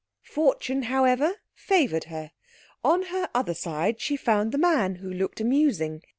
[0.33, 2.31] Fortune, however, favoured her.
[2.83, 6.01] On her other side she found the man who looked amusing.